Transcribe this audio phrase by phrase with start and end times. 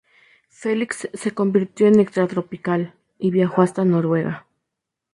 [0.49, 4.47] Felix se convirtió en extratropical, y viajó hasta Noruega.